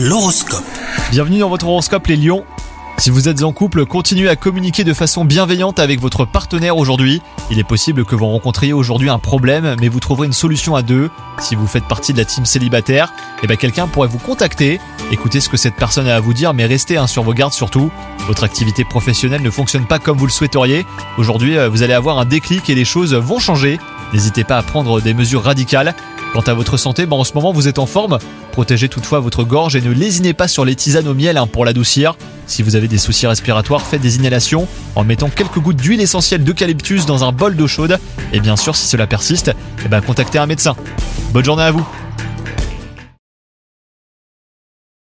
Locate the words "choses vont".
22.84-23.40